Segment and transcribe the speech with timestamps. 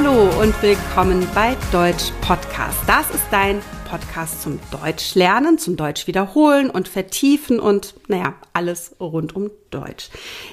[0.00, 2.78] Hallo und willkommen bei Deutsch Podcast.
[2.86, 3.60] Das ist dein
[3.90, 10.10] Podcast zum Deutsch lernen, zum Deutsch wiederholen und vertiefen und naja, alles rund um Deutsch.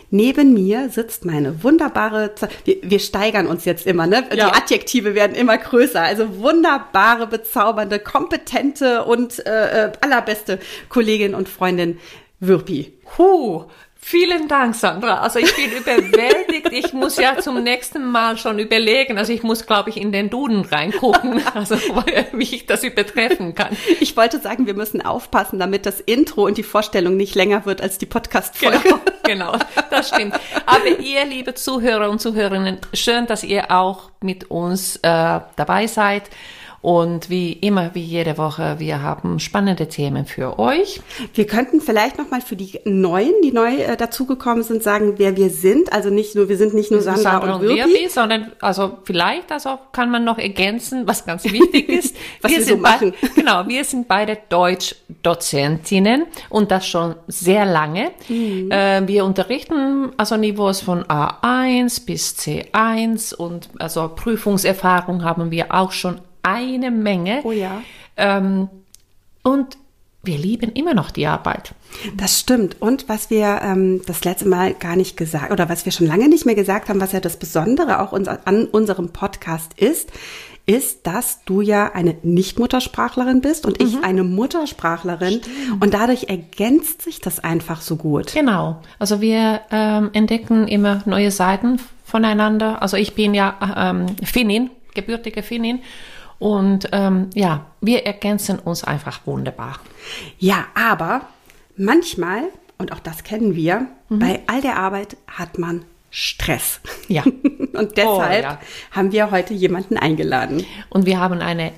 [0.10, 2.34] Neben mir sitzt meine wunderbare,
[2.64, 4.24] wir, wir steigern uns jetzt immer, ne?
[4.34, 4.50] Ja.
[4.50, 6.02] Die Adjektive werden immer größer.
[6.02, 10.58] Also wunderbare, bezaubernde, kompetente und äh, äh allerbeste
[10.90, 12.00] Kollegin und Freundin
[12.40, 12.94] Würpi.
[13.20, 13.66] Huh,
[14.08, 15.22] Vielen Dank, Sandra.
[15.22, 16.72] Also ich bin überwältigt.
[16.72, 19.18] Ich muss ja zum nächsten Mal schon überlegen.
[19.18, 21.76] Also ich muss, glaube ich, in den Duden reingucken, also
[22.32, 23.76] wie ich das übertreffen kann.
[24.00, 27.82] Ich wollte sagen, wir müssen aufpassen, damit das Intro und die Vorstellung nicht länger wird
[27.82, 28.80] als die Podcast-Folge.
[29.24, 29.58] Genau, genau,
[29.90, 30.36] das stimmt.
[30.68, 36.30] Aber ihr, liebe Zuhörer und Zuhörerinnen, schön, dass ihr auch mit uns äh, dabei seid.
[36.86, 41.02] Und wie immer, wie jede Woche, wir haben spannende Themen für euch.
[41.34, 45.50] Wir könnten vielleicht nochmal für die Neuen, die neu äh, dazugekommen sind, sagen, wer wir
[45.50, 45.92] sind.
[45.92, 49.52] Also nicht nur, wir sind nicht nur Sandra, Sandra und, und Wirpi, sondern also vielleicht,
[49.52, 52.16] also kann man noch ergänzen, was ganz wichtig ist.
[52.42, 53.16] was wir, wir so machen.
[53.34, 58.12] Genau, wir sind beide Deutsch-Dozentinnen und das schon sehr lange.
[58.30, 58.70] Mhm.
[58.70, 65.92] Äh, wir unterrichten also Niveaus von A1 bis C1 und also Prüfungserfahrung haben wir auch
[65.92, 67.42] schon eine Menge.
[67.44, 67.82] Oh ja.
[68.18, 68.70] Ähm,
[69.44, 69.78] und
[70.24, 71.74] wir lieben immer noch die Arbeit.
[72.16, 72.82] Das stimmt.
[72.82, 76.28] Und was wir ähm, das letzte Mal gar nicht gesagt oder was wir schon lange
[76.30, 80.12] nicht mehr gesagt haben, was ja das Besondere auch uns, an unserem Podcast ist,
[80.66, 83.88] ist, dass du ja eine Nicht-Muttersprachlerin bist und mhm.
[83.88, 85.42] ich eine Muttersprachlerin.
[85.44, 85.84] Stimmt.
[85.84, 88.34] Und dadurch ergänzt sich das einfach so gut.
[88.34, 88.82] Genau.
[88.98, 92.82] Also wir ähm, entdecken immer neue Seiten voneinander.
[92.82, 95.82] Also ich bin ja ähm, Finnin, gebürtige Finnin.
[96.40, 99.80] Und ähm, ja, wir ergänzen uns einfach wunderbar.
[100.38, 101.22] Ja, aber
[101.78, 102.44] manchmal,
[102.78, 104.20] und auch das kennen wir, mhm.
[104.20, 106.80] bei all der Arbeit hat man Stress.
[107.08, 107.24] Ja.
[107.74, 108.60] und deshalb oh, ja.
[108.92, 110.66] haben wir heute jemanden eingeladen.
[110.90, 111.74] Und wir haben eine,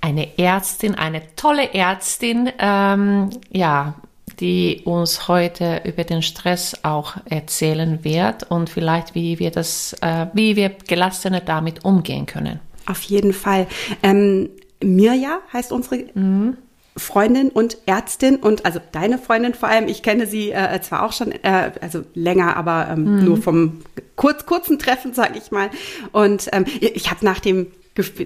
[0.00, 3.94] eine Ärztin, eine tolle Ärztin, ähm, ja,
[4.40, 10.26] die uns heute über den Stress auch erzählen wird und vielleicht wie wir das, äh,
[10.32, 12.58] wie wir gelassener damit umgehen können.
[12.86, 13.66] Auf jeden Fall.
[14.02, 14.50] Ähm,
[14.82, 16.56] Mirja heißt unsere mhm.
[16.96, 19.88] Freundin und Ärztin und also deine Freundin vor allem.
[19.88, 23.24] Ich kenne sie äh, zwar auch schon, äh, also länger, aber ähm, mhm.
[23.24, 23.80] nur vom
[24.16, 25.70] kurz, kurzen Treffen, sag ich mal.
[26.12, 27.68] Und ähm, ich habe nach dem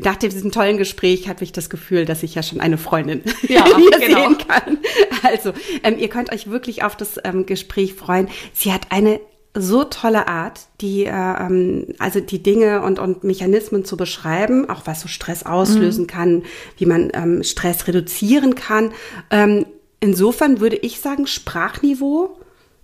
[0.03, 3.67] nach diesem tollen Gespräch hatte ich das Gefühl, dass ich ja schon eine Freundin ja,
[3.67, 4.29] hier genau.
[4.29, 4.79] sehen kann.
[5.23, 5.53] Also,
[5.83, 8.29] ähm, ihr könnt euch wirklich auf das ähm, Gespräch freuen.
[8.55, 9.21] Sie hat eine
[9.61, 14.83] so tolle Art, die äh, ähm, also die Dinge und und Mechanismen zu beschreiben, auch
[14.85, 16.09] was so Stress auslösen mhm.
[16.09, 16.43] kann,
[16.77, 18.93] wie man ähm, Stress reduzieren kann.
[19.31, 19.67] Ähm,
[20.01, 22.39] insofern würde ich sagen Sprachniveau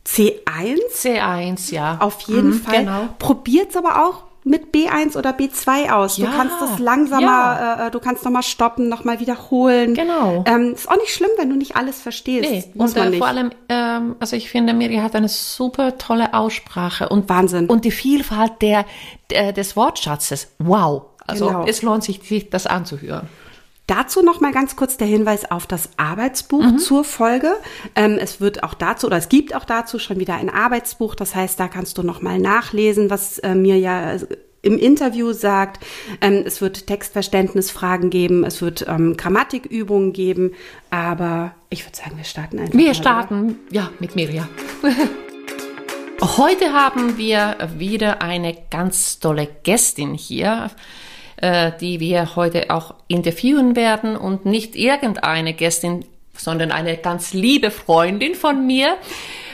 [0.06, 0.78] C1.
[0.92, 1.98] C1, ja.
[2.00, 2.80] Auf jeden mhm, Fall.
[2.80, 3.08] Genau.
[3.18, 6.18] Probiert's aber auch mit B1 oder B2 aus.
[6.18, 7.86] Ja, du kannst das langsamer, ja.
[7.86, 9.94] äh, du kannst nochmal stoppen, nochmal wiederholen.
[9.94, 10.44] Genau.
[10.46, 12.50] Ähm, ist auch nicht schlimm, wenn du nicht alles verstehst.
[12.50, 12.64] Nee.
[12.74, 13.18] Muss und man äh, nicht.
[13.18, 17.66] vor allem, ähm, also ich finde, Miri hat eine super tolle Aussprache und Wahnsinn.
[17.66, 18.84] Und die Vielfalt der,
[19.30, 20.48] der des Wortschatzes.
[20.58, 21.06] Wow.
[21.26, 21.64] Also genau.
[21.66, 23.28] es lohnt sich, sich das anzuhören.
[23.86, 26.78] Dazu noch mal ganz kurz der Hinweis auf das Arbeitsbuch mhm.
[26.78, 27.54] zur Folge.
[27.94, 31.14] Ähm, es wird auch dazu oder es gibt auch dazu schon wieder ein Arbeitsbuch.
[31.14, 34.26] Das heißt, da kannst du noch mal nachlesen, was äh, mir ja äh,
[34.62, 35.84] im Interview sagt.
[36.22, 40.52] Ähm, es wird Textverständnisfragen geben, es wird ähm, Grammatikübungen geben.
[40.88, 42.78] Aber ich würde sagen, wir starten einfach.
[42.78, 43.74] Wir mal, starten oder?
[43.74, 44.48] ja mit Mirja.
[46.22, 50.70] Heute haben wir wieder eine ganz tolle Gästin hier.
[51.44, 54.16] Äh, die wir heute auch interviewen werden.
[54.16, 58.96] Und nicht irgendeine Gästin, sondern eine ganz liebe Freundin von mir,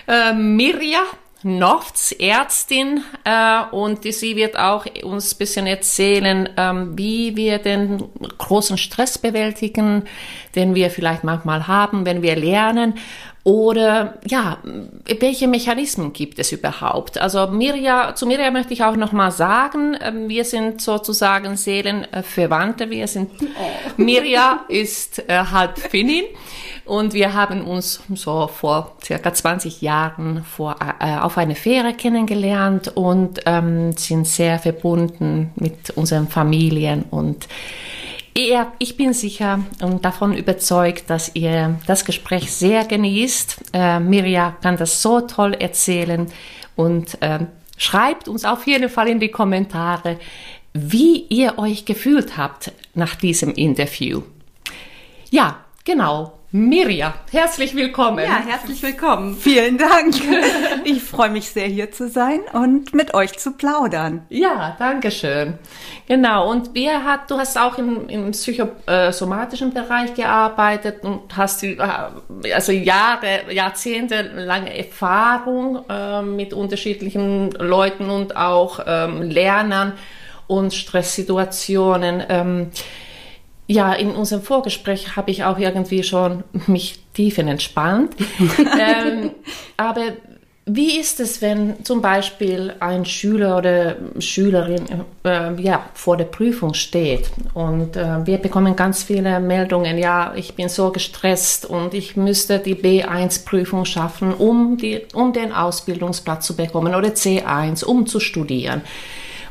[0.06, 1.00] äh, Mirja
[1.42, 8.04] Nofts, Ärztin, äh, und sie wird auch uns ein bisschen erzählen, ähm, wie wir den
[8.38, 10.04] großen Stress bewältigen,
[10.54, 12.94] den wir vielleicht manchmal haben, wenn wir lernen
[13.42, 14.58] oder ja,
[15.18, 17.18] welche Mechanismen gibt es überhaupt?
[17.18, 22.90] Also Mirja, zu Mirja möchte ich auch noch mal sagen, ähm, wir sind sozusagen Seelenverwandte.
[22.90, 23.92] Wir sind oh.
[23.96, 26.24] Mirja ist äh, halb Finnin
[26.84, 32.94] und wir haben uns so vor circa 20 Jahren vor, äh, auf eine Fähre kennengelernt
[32.94, 37.48] und ähm, sind sehr verbunden mit unseren Familien und
[38.36, 43.72] Ihr, ich bin sicher und davon überzeugt, dass ihr das Gespräch sehr genießt.
[43.72, 46.30] Äh, Mirja kann das so toll erzählen
[46.76, 47.40] und äh,
[47.76, 50.18] schreibt uns auf jeden Fall in die Kommentare,
[50.72, 54.22] wie ihr euch gefühlt habt nach diesem Interview.
[55.30, 56.39] Ja, genau.
[56.52, 58.24] Mirja, herzlich willkommen.
[58.24, 59.36] Ja, herzlich willkommen.
[59.36, 60.14] Vielen Dank.
[60.84, 64.26] Ich freue mich sehr, hier zu sein und mit euch zu plaudern.
[64.30, 65.58] Ja, danke schön.
[66.08, 71.76] Genau, und wer hat, du hast auch im, im psychosomatischen Bereich gearbeitet und hast äh,
[72.52, 79.92] also Jahre, Jahrzehnte lange Erfahrung äh, mit unterschiedlichen Leuten und auch ähm, Lernern
[80.48, 82.24] und Stresssituationen.
[82.28, 82.70] Ähm,
[83.70, 88.16] ja, in unserem Vorgespräch habe ich auch irgendwie schon mich tiefen entspannt.
[88.58, 89.30] ähm,
[89.76, 90.02] aber
[90.66, 94.84] wie ist es, wenn zum Beispiel ein Schüler oder Schülerin
[95.24, 100.54] äh, ja, vor der Prüfung steht und äh, wir bekommen ganz viele Meldungen, ja, ich
[100.54, 106.56] bin so gestresst und ich müsste die B1-Prüfung schaffen, um, die, um den Ausbildungsplatz zu
[106.56, 108.82] bekommen oder C1, um zu studieren.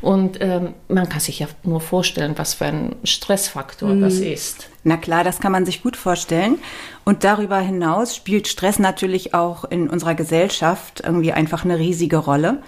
[0.01, 4.01] Und ähm, man kann sich ja nur vorstellen, was für ein Stressfaktor mhm.
[4.01, 4.69] das ist.
[4.83, 6.57] Na klar, das kann man sich gut vorstellen.
[7.03, 12.61] Und darüber hinaus spielt Stress natürlich auch in unserer Gesellschaft irgendwie einfach eine riesige Rolle.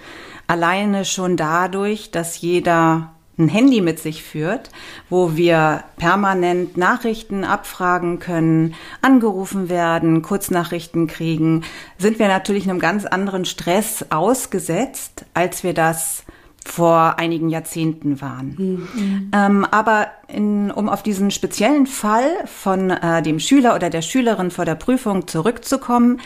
[0.46, 4.70] Alleine schon dadurch, dass jeder ein Handy mit sich führt,
[5.08, 11.64] wo wir permanent Nachrichten abfragen können, angerufen werden, Kurznachrichten kriegen,
[11.96, 16.24] sind wir natürlich einem ganz anderen Stress ausgesetzt, als wir das
[16.68, 18.54] vor einigen Jahrzehnten waren.
[18.56, 19.30] Mhm.
[19.34, 24.50] Ähm, aber in, um auf diesen speziellen Fall von äh, dem Schüler oder der Schülerin
[24.50, 26.20] vor der Prüfung zurückzukommen,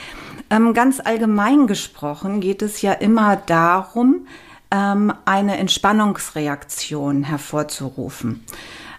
[0.51, 4.27] ähm, ganz allgemein gesprochen geht es ja immer darum,
[4.71, 8.45] ähm, eine Entspannungsreaktion hervorzurufen.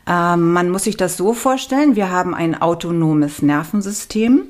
[0.08, 4.44] Ähm, man muss sich das so vorstellen, wir haben ein autonomes Nervensystem.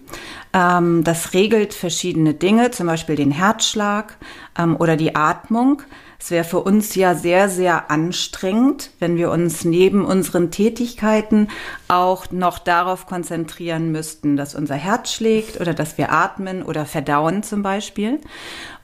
[0.54, 4.18] Ähm, das regelt verschiedene Dinge, zum Beispiel den Herzschlag
[4.58, 5.82] ähm, oder die Atmung.
[6.20, 11.48] Es wäre für uns ja sehr, sehr anstrengend, wenn wir uns neben unseren Tätigkeiten
[11.88, 17.44] auch noch darauf konzentrieren müssten, dass unser Herz schlägt oder dass wir atmen oder verdauen
[17.44, 18.20] zum Beispiel.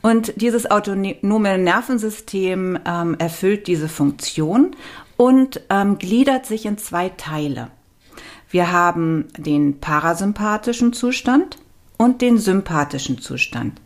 [0.02, 4.76] Und dieses autonome Nervensystem ähm, erfüllt diese Funktion
[5.18, 7.70] und ähm, gliedert sich in zwei Teile.
[8.50, 11.58] Wir haben den parasympathischen Zustand
[11.98, 13.82] und den sympathischen Zustand.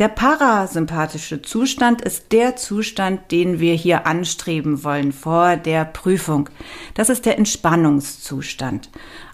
[0.00, 6.48] Der parasympathische Zustand ist der Zustand, den wir hier anstreben wollen vor der Prüfung.
[6.94, 8.88] Das ist der Entspannungszustand.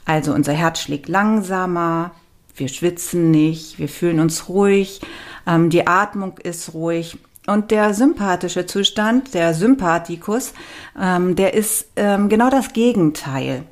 [0.07, 2.11] Also unser Herz schlägt langsamer,
[2.57, 5.01] wir schwitzen nicht, wir fühlen uns ruhig,
[5.47, 7.17] ähm, die Atmung ist ruhig.
[7.47, 10.53] Und der sympathische Zustand, der Sympathikus,
[11.01, 13.63] ähm, der ist ähm, genau das Gegenteil.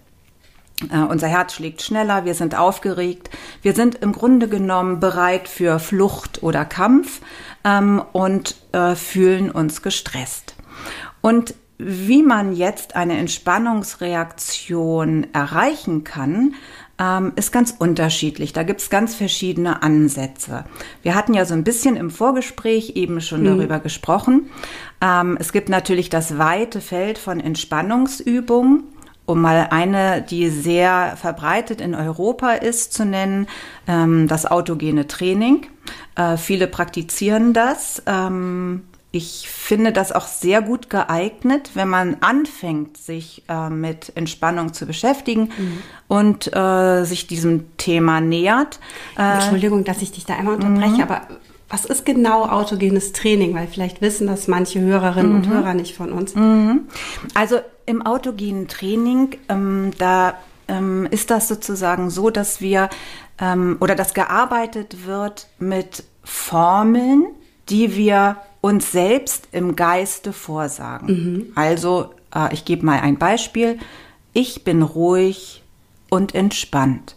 [0.91, 3.31] Äh, unser Herz schlägt schneller, wir sind aufgeregt,
[3.63, 7.21] wir sind im Grunde genommen bereit für Flucht oder Kampf
[7.65, 10.55] ähm, und äh, fühlen uns gestresst.
[11.21, 16.55] Und wie man jetzt eine Entspannungsreaktion erreichen kann,
[16.99, 18.53] ähm, ist ganz unterschiedlich.
[18.53, 20.65] Da gibt's ganz verschiedene Ansätze.
[21.03, 23.47] Wir hatten ja so ein bisschen im Vorgespräch eben schon mhm.
[23.47, 24.51] darüber gesprochen.
[25.01, 28.85] Ähm, es gibt natürlich das weite Feld von Entspannungsübungen
[29.27, 33.47] um mal eine, die sehr verbreitet in Europa ist, zu nennen,
[33.87, 35.67] ähm, das autogene Training.
[36.17, 38.03] Äh, viele praktizieren das.
[38.07, 38.83] Ähm,
[39.15, 44.87] ich finde das auch sehr gut geeignet, wenn man anfängt, sich äh, mit Entspannung zu
[44.87, 45.83] beschäftigen mhm.
[46.09, 48.81] und äh, sich diesem Thema nähert.
[49.17, 51.03] Äh, Entschuldigung, dass ich dich da einmal unterbreche, mhm.
[51.03, 51.23] aber
[51.69, 53.55] was ist genau autogenes Training?
[53.55, 55.37] Weil vielleicht wissen das manche Hörerinnen mhm.
[55.39, 56.35] und Hörer nicht von uns.
[56.35, 56.89] Mhm.
[57.35, 60.35] Also im autogenen Training, ähm, da
[60.69, 62.89] ähm, ist das sozusagen so, dass wir
[63.39, 67.27] ähm, oder dass gearbeitet wird mit Formeln,
[67.69, 71.07] die wir uns selbst im Geiste vorsagen.
[71.07, 71.53] Mhm.
[71.55, 73.79] Also, äh, ich gebe mal ein Beispiel.
[74.33, 75.63] Ich bin ruhig
[76.09, 77.17] und entspannt.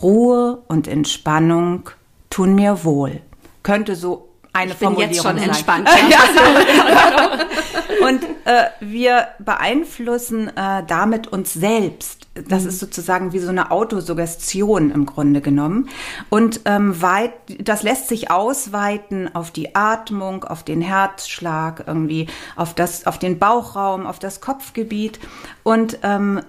[0.00, 1.90] Ruhe und Entspannung
[2.36, 3.20] tun mir wohl.
[3.62, 5.48] Könnte so eine ich bin Formulierung jetzt schon sein.
[5.48, 5.88] entspannt.
[6.10, 8.06] Ja.
[8.06, 12.26] und äh, wir beeinflussen äh, damit uns selbst.
[12.34, 12.68] Das mhm.
[12.68, 15.88] ist sozusagen wie so eine Autosuggestion im Grunde genommen.
[16.28, 22.74] Und ähm, weit, das lässt sich ausweiten auf die Atmung, auf den Herzschlag, irgendwie auf
[22.74, 25.20] das, auf den Bauchraum, auf das Kopfgebiet.
[25.62, 26.42] Und ähm,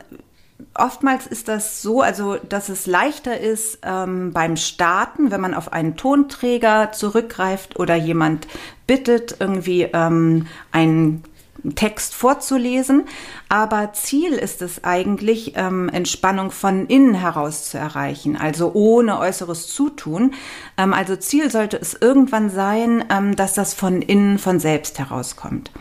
[0.73, 5.71] oftmals ist das so, also dass es leichter ist ähm, beim Starten, wenn man auf
[5.73, 8.47] einen Tonträger zurückgreift oder jemand
[8.85, 11.23] bittet, irgendwie ähm, einen
[11.75, 13.05] Text vorzulesen.
[13.49, 19.67] Aber Ziel ist es eigentlich, ähm, Entspannung von innen heraus zu erreichen, also ohne äußeres
[19.67, 20.33] Zutun.
[20.77, 25.71] Ähm, also Ziel sollte es irgendwann sein, ähm, dass das von innen, von selbst herauskommt.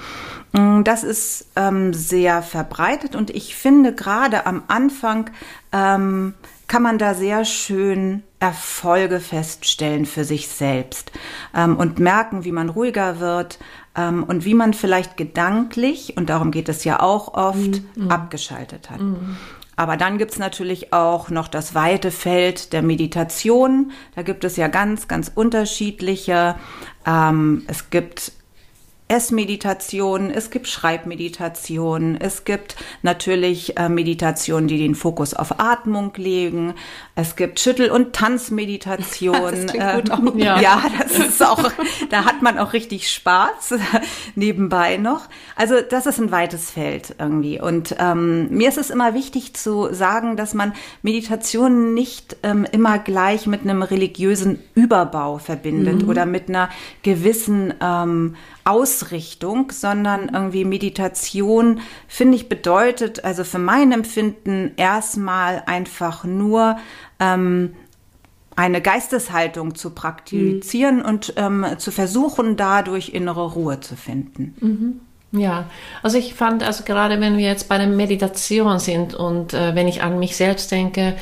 [0.53, 5.31] Mm, das ist ähm, sehr verbreitet und ich finde gerade am Anfang
[5.73, 6.35] ähm,
[6.69, 11.12] kann man da sehr schön Erfolge feststellen für sich selbst
[11.55, 13.59] ähm, und merken, wie man ruhiger wird
[13.97, 18.11] ähm, und wie man vielleicht gedanklich, und darum geht es ja auch oft, mhm.
[18.11, 19.00] abgeschaltet hat.
[19.00, 19.37] Mhm.
[19.76, 23.93] Aber dann gibt's natürlich auch noch das weite Feld der Meditation.
[24.15, 26.57] Da gibt es ja ganz, ganz unterschiedliche.
[27.07, 28.33] Ähm, es gibt
[29.08, 36.75] Essmeditationen, es gibt Schreibmeditationen, es gibt natürlich äh, Meditationen, die den Fokus auf Atmung legen,
[37.14, 39.70] es gibt Schüttel- und Tanzmeditationen.
[39.76, 40.60] Das ähm, ja.
[40.60, 41.70] ja, das ist auch,
[42.10, 43.75] da hat man auch richtig Spaß
[44.34, 45.28] nebenbei noch.
[45.54, 47.60] Also das ist ein weites Feld irgendwie.
[47.60, 50.72] Und ähm, mir ist es immer wichtig zu sagen, dass man
[51.02, 56.08] Meditationen nicht ähm, immer gleich mit einem religiösen Überbau verbindet mhm.
[56.08, 56.68] oder mit einer
[57.02, 58.36] gewissen ähm,
[58.66, 66.76] Ausrichtung, sondern irgendwie Meditation, finde ich, bedeutet, also für mein Empfinden erstmal einfach nur
[67.20, 67.75] ähm,
[68.56, 71.04] eine Geisteshaltung zu praktizieren mhm.
[71.04, 74.54] und ähm, zu versuchen, dadurch innere Ruhe zu finden.
[74.61, 75.00] Mhm.
[75.40, 75.68] Ja,
[76.02, 79.88] also ich fand, also gerade wenn wir jetzt bei der Meditation sind und äh, wenn
[79.88, 81.16] ich an mich selbst denke,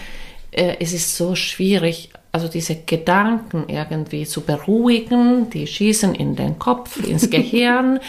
[0.52, 6.58] äh, es ist so schwierig, also diese Gedanken irgendwie zu beruhigen, die schießen in den
[6.58, 8.00] Kopf, ins Gehirn.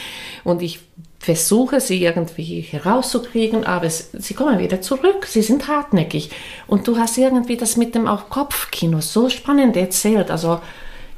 [0.43, 0.79] Und ich
[1.19, 6.31] versuche sie irgendwie herauszukriegen, aber es, sie kommen wieder zurück, sie sind hartnäckig.
[6.65, 10.59] Und du hast irgendwie das mit dem auch Kopfkino so spannend erzählt, also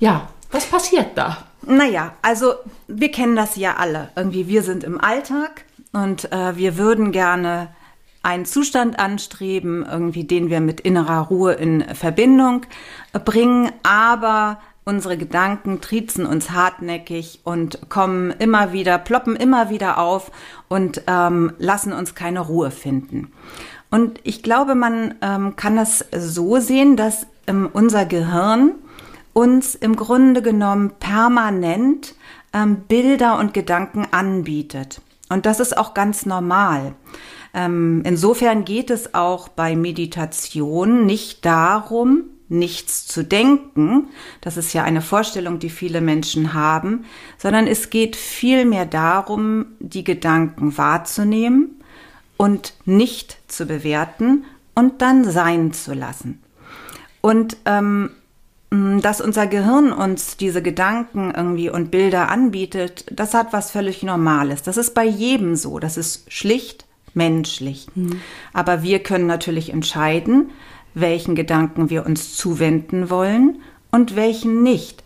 [0.02, 1.46] ja, was passiert da?
[1.66, 2.56] Naja, also
[2.90, 7.70] wir kennen das ja alle, irgendwie wir sind im Alltag und äh, wir würden gerne
[8.24, 12.66] einen Zustand anstreben, irgendwie den wir mit innerer Ruhe in Verbindung
[13.26, 20.32] bringen, aber unsere Gedanken triezen uns hartnäckig und kommen immer wieder, ploppen immer wieder auf
[20.70, 23.32] und ähm, lassen uns keine Ruhe finden.
[23.90, 28.76] Und ich glaube, man ähm, kann das so sehen, dass ähm, unser Gehirn
[29.34, 32.16] uns im Grunde genommen permanent
[32.54, 35.02] ähm, Bilder und Gedanken anbietet.
[35.30, 36.96] Und das ist auch ganz normal.
[37.58, 44.10] Ähm, insofern geht es auch bei Meditation nicht darum, nichts zu denken,
[44.42, 47.06] das ist ja eine Vorstellung, die viele Menschen haben,
[47.40, 51.82] sondern es geht vielmehr darum, die Gedanken wahrzunehmen
[52.38, 54.46] und nicht zu bewerten
[54.76, 56.42] und dann sein zu lassen.
[57.22, 58.12] Und ähm,
[58.70, 64.62] dass unser Gehirn uns diese Gedanken irgendwie und Bilder anbietet, das hat was völlig Normales.
[64.62, 65.80] Das ist bei jedem so.
[65.80, 66.87] Das ist schlicht
[67.18, 67.88] menschlich.
[67.96, 68.22] Mhm.
[68.54, 70.52] Aber wir können natürlich entscheiden,
[70.94, 75.04] welchen Gedanken wir uns zuwenden wollen und welchen nicht.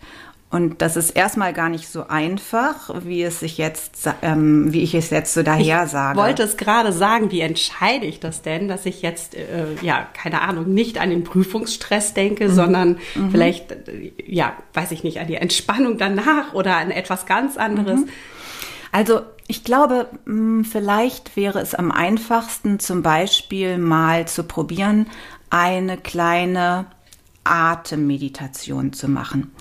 [0.52, 4.94] Und das ist erstmal gar nicht so einfach, wie es sich jetzt, ähm, wie ich
[4.94, 6.18] es jetzt so daher sage.
[6.18, 10.06] Ich wollte es gerade sagen, wie entscheide ich das denn, dass ich jetzt, äh, ja,
[10.12, 12.52] keine Ahnung, nicht an den Prüfungsstress denke, mhm.
[12.52, 13.30] sondern mhm.
[13.30, 18.00] vielleicht, äh, ja, weiß ich nicht, an die Entspannung danach oder an etwas ganz anderes.
[18.00, 18.08] Mhm.
[18.92, 25.06] Also ich glaube, hm, vielleicht wäre es am einfachsten, zum Beispiel mal zu probieren,
[25.50, 26.86] eine kleine
[27.44, 29.52] Atemmeditation zu machen.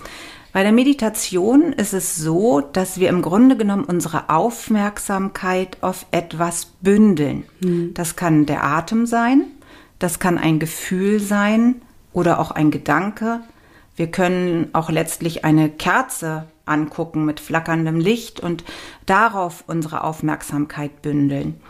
[0.54, 6.66] Bei der Meditation ist es so, dass wir im Grunde genommen unsere Aufmerksamkeit auf etwas
[6.82, 7.46] bündeln.
[7.62, 7.94] Mhm.
[7.94, 9.44] Das kann der Atem sein,
[10.00, 13.40] das kann ein Gefühl sein oder auch ein Gedanke.
[13.96, 18.64] Wir können auch letztlich eine Kerze angucken mit flackerndem Licht und
[19.06, 21.62] darauf unsere Aufmerksamkeit bündeln.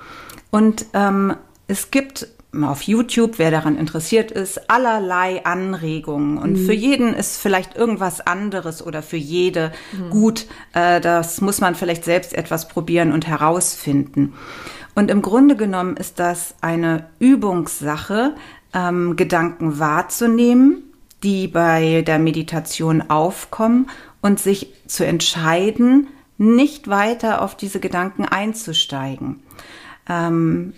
[0.51, 1.35] Und ähm,
[1.67, 2.27] es gibt
[2.61, 6.37] auf YouTube, wer daran interessiert ist, allerlei Anregungen.
[6.37, 6.65] Und mhm.
[6.65, 10.09] für jeden ist vielleicht irgendwas anderes oder für jede mhm.
[10.09, 10.47] gut.
[10.73, 14.33] Äh, das muss man vielleicht selbst etwas probieren und herausfinden.
[14.95, 18.35] Und im Grunde genommen ist das eine Übungssache,
[18.73, 20.83] ähm, Gedanken wahrzunehmen,
[21.23, 23.89] die bei der Meditation aufkommen
[24.21, 29.43] und sich zu entscheiden, nicht weiter auf diese Gedanken einzusteigen.
[30.09, 30.73] Ähm,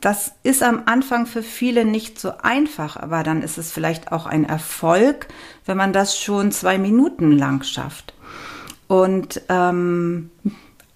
[0.00, 4.26] das ist am Anfang für viele nicht so einfach, aber dann ist es vielleicht auch
[4.26, 5.28] ein Erfolg,
[5.64, 8.14] wenn man das schon zwei Minuten lang schafft.
[8.88, 10.30] Und ähm,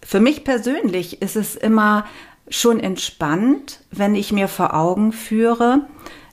[0.02, 2.04] für mich persönlich ist es immer
[2.48, 5.86] schon entspannt, wenn ich mir vor Augen führe,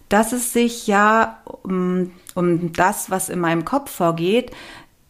[0.09, 4.51] dass es sich ja um, um das, was in meinem Kopf vorgeht,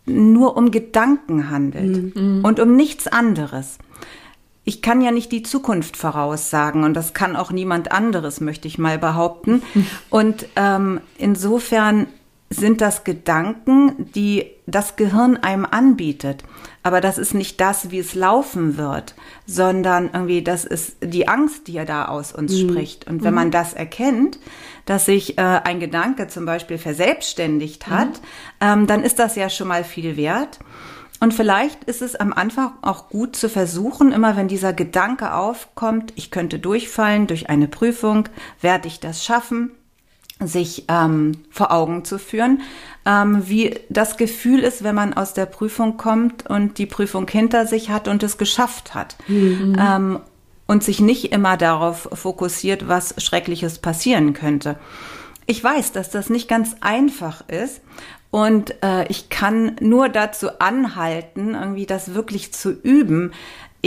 [0.07, 2.43] nur um Gedanken handelt mhm.
[2.43, 3.77] und um nichts anderes.
[4.63, 8.77] Ich kann ja nicht die Zukunft voraussagen und das kann auch niemand anderes, möchte ich
[8.77, 9.63] mal behaupten.
[10.09, 12.07] Und ähm, insofern
[12.49, 16.43] sind das Gedanken, die das Gehirn einem anbietet.
[16.81, 21.67] Aber das ist nicht das, wie es laufen wird, sondern irgendwie, das ist die Angst,
[21.67, 22.69] die ja da aus uns mhm.
[22.69, 23.07] spricht.
[23.07, 23.35] Und wenn mhm.
[23.35, 24.39] man das erkennt,
[24.85, 28.13] dass sich äh, ein Gedanke zum Beispiel verselbstständigt hat, mhm.
[28.61, 30.59] ähm, dann ist das ja schon mal viel wert.
[31.19, 36.13] Und vielleicht ist es am Anfang auch gut zu versuchen, immer wenn dieser Gedanke aufkommt,
[36.15, 38.29] ich könnte durchfallen durch eine Prüfung,
[38.61, 39.71] werde ich das schaffen,
[40.39, 42.61] sich ähm, vor Augen zu führen,
[43.05, 47.65] ähm, wie das Gefühl ist, wenn man aus der Prüfung kommt und die Prüfung hinter
[47.65, 49.15] sich hat und es geschafft hat.
[49.27, 49.75] Mhm.
[49.79, 50.19] Ähm,
[50.67, 54.77] und sich nicht immer darauf fokussiert, was Schreckliches passieren könnte.
[55.45, 57.79] Ich weiß, dass das nicht ganz einfach ist
[58.31, 63.31] und äh, ich kann nur dazu anhalten, irgendwie das wirklich zu üben,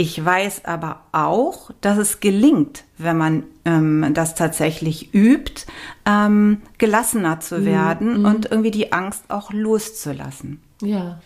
[0.01, 5.67] ich weiß aber auch, dass es gelingt, wenn man ähm, das tatsächlich übt,
[6.07, 8.25] ähm, gelassener zu mhm, werden mhm.
[8.25, 10.59] und irgendwie die Angst auch loszulassen.
[10.81, 11.21] Ja.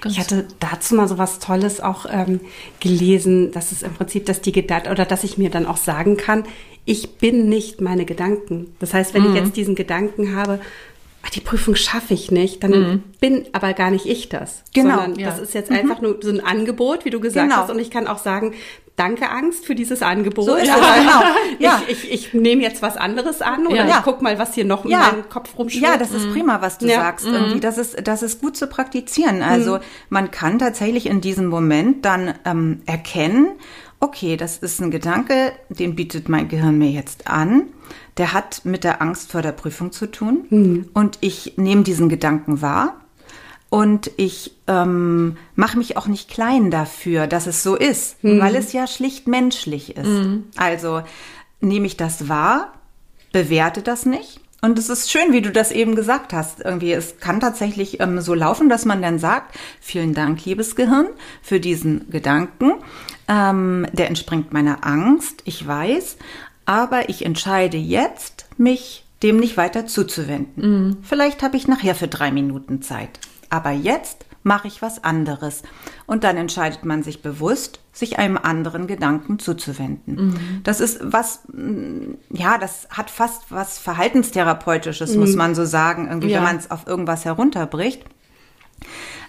[0.00, 2.38] Ganz ich hatte dazu mal so was Tolles auch ähm,
[2.78, 6.16] gelesen, dass es im Prinzip, dass die Gedanken oder dass ich mir dann auch sagen
[6.16, 6.44] kann,
[6.84, 8.76] ich bin nicht meine Gedanken.
[8.78, 9.30] Das heißt, wenn mhm.
[9.30, 10.60] ich jetzt diesen Gedanken habe,
[11.34, 13.02] die Prüfung schaffe ich nicht, dann mhm.
[13.20, 14.62] bin aber gar nicht ich das.
[14.74, 14.96] Genau.
[14.96, 15.30] Sondern ja.
[15.30, 16.08] das ist jetzt einfach mhm.
[16.08, 17.62] nur so ein Angebot, wie du gesagt genau.
[17.62, 17.70] hast.
[17.70, 18.54] Und ich kann auch sagen,
[18.98, 20.44] danke Angst für dieses Angebot.
[20.44, 21.22] So ist ja, genau.
[21.58, 21.82] ja.
[21.88, 23.98] Ich, ich, ich nehme jetzt was anderes an oder ja.
[23.98, 25.84] ich guck mal, was hier noch in meinem Kopf rumschwirrt.
[25.84, 26.32] Ja, das ist mhm.
[26.32, 26.96] prima, was du ja.
[26.96, 27.26] sagst.
[27.26, 27.34] Mhm.
[27.34, 27.60] Irgendwie.
[27.60, 29.42] Das ist, das ist gut zu praktizieren.
[29.42, 29.82] Also mhm.
[30.08, 33.52] man kann tatsächlich in diesem Moment dann ähm, erkennen,
[34.00, 37.68] okay, das ist ein Gedanke, den bietet mein Gehirn mir jetzt an
[38.18, 40.44] der hat mit der Angst vor der Prüfung zu tun.
[40.50, 40.88] Mhm.
[40.92, 43.00] Und ich nehme diesen Gedanken wahr.
[43.70, 48.40] Und ich ähm, mache mich auch nicht klein dafür, dass es so ist, mhm.
[48.40, 50.06] weil es ja schlicht menschlich ist.
[50.06, 50.44] Mhm.
[50.56, 51.02] Also
[51.60, 52.72] nehme ich das wahr,
[53.30, 54.40] bewerte das nicht.
[54.62, 56.60] Und es ist schön, wie du das eben gesagt hast.
[56.60, 61.06] Irgendwie, es kann tatsächlich ähm, so laufen, dass man dann sagt, vielen Dank, liebes Gehirn,
[61.42, 62.72] für diesen Gedanken.
[63.28, 66.16] Ähm, der entspringt meiner Angst, ich weiß
[66.68, 70.88] aber ich entscheide jetzt, mich dem nicht weiter zuzuwenden.
[70.88, 70.96] Mhm.
[71.00, 73.20] Vielleicht habe ich nachher für drei Minuten Zeit.
[73.48, 75.62] Aber jetzt mache ich was anderes.
[76.06, 80.14] Und dann entscheidet man sich bewusst, sich einem anderen Gedanken zuzuwenden.
[80.14, 80.60] Mhm.
[80.62, 85.20] Das ist was, mm, ja, das hat fast was Verhaltenstherapeutisches, mhm.
[85.20, 86.36] muss man so sagen, irgendwie, ja.
[86.36, 88.04] wenn man es auf irgendwas herunterbricht.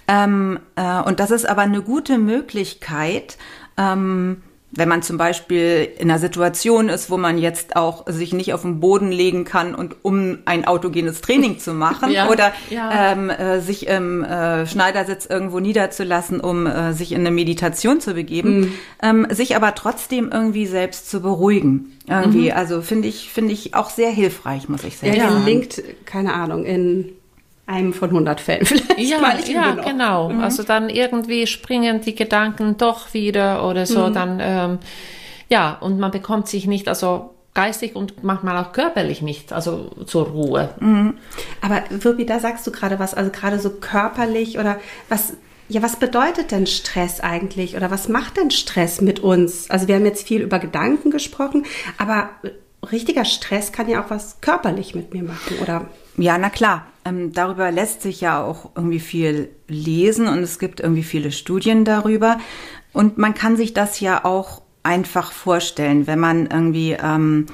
[0.10, 3.38] Ähm, äh, und das ist aber eine gute Möglichkeit,
[3.80, 4.38] ähm,
[4.72, 8.62] wenn man zum Beispiel in einer Situation ist, wo man jetzt auch sich nicht auf
[8.62, 13.12] den Boden legen kann und um ein autogenes Training zu machen ja, oder ja.
[13.12, 18.14] Ähm, äh, sich im äh, Schneidersitz irgendwo niederzulassen, um äh, sich in eine Meditation zu
[18.14, 18.74] begeben, mhm.
[19.02, 21.98] ähm, sich aber trotzdem irgendwie selbst zu beruhigen.
[22.08, 22.58] Irgendwie, mhm.
[22.58, 25.14] also finde ich, finde ich auch sehr hilfreich, muss ich sagen.
[25.14, 25.44] Ja, ja.
[25.46, 27.14] linkt, keine Ahnung, in
[27.70, 29.00] einem von 100 Fällen vielleicht.
[29.00, 30.30] Ja, mal ja genau.
[30.30, 30.42] Mhm.
[30.42, 34.08] Also dann irgendwie springen die Gedanken doch wieder oder so.
[34.08, 34.14] Mhm.
[34.14, 34.80] Dann ähm,
[35.50, 40.28] ja und man bekommt sich nicht also geistig und manchmal auch körperlich nicht also zur
[40.28, 40.74] Ruhe.
[40.80, 41.18] Mhm.
[41.62, 45.34] Aber Wirbi, da sagst du gerade was, also gerade so körperlich oder was
[45.72, 49.70] ja, was bedeutet denn Stress eigentlich oder was macht denn Stress mit uns?
[49.70, 51.68] Also wir haben jetzt viel über Gedanken gesprochen,
[52.00, 52.30] aber
[52.92, 55.86] richtiger Stress kann ja auch was körperlich mit mir machen, oder?
[56.18, 56.88] Ja, na klar.
[57.10, 61.86] Ähm, darüber lässt sich ja auch irgendwie viel lesen und es gibt irgendwie viele Studien
[61.86, 62.40] darüber.
[62.94, 67.48] Und man kann sich das ja auch einfach vorstellen, wenn man irgendwie ähm,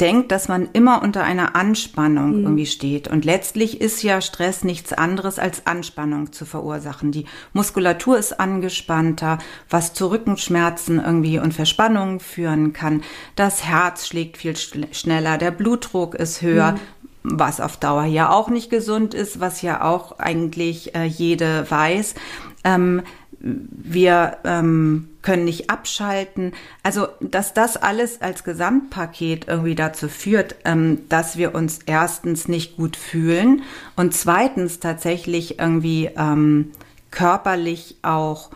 [0.00, 2.42] denkt, dass man immer unter einer Anspannung mhm.
[2.44, 3.08] irgendwie steht.
[3.08, 7.12] Und letztlich ist ja Stress nichts anderes als Anspannung zu verursachen.
[7.12, 9.38] Die Muskulatur ist angespannter,
[9.70, 13.02] was zu Rückenschmerzen irgendwie und Verspannungen führen kann.
[13.36, 16.72] Das Herz schlägt viel schneller, der Blutdruck ist höher.
[16.72, 16.80] Mhm
[17.24, 22.14] was auf Dauer ja auch nicht gesund ist, was ja auch eigentlich äh, jede weiß.
[22.62, 23.02] Ähm,
[23.40, 26.52] wir ähm, können nicht abschalten.
[26.82, 32.76] Also, dass das alles als Gesamtpaket irgendwie dazu führt, ähm, dass wir uns erstens nicht
[32.76, 33.62] gut fühlen
[33.96, 36.72] und zweitens tatsächlich irgendwie ähm,
[37.10, 38.50] körperlich auch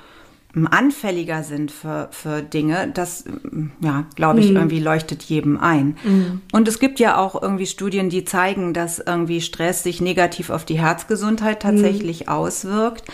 [0.54, 3.24] anfälliger sind für, für Dinge, das,
[3.80, 4.56] ja, glaube ich, mhm.
[4.56, 5.96] irgendwie leuchtet jedem ein.
[6.02, 6.40] Mhm.
[6.52, 10.64] Und es gibt ja auch irgendwie Studien, die zeigen, dass irgendwie Stress sich negativ auf
[10.64, 12.28] die Herzgesundheit tatsächlich mhm.
[12.28, 13.04] auswirkt.